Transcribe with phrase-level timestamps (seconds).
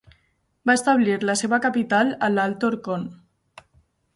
[0.69, 3.05] Va establir la seva capital a l'alt Orkhon.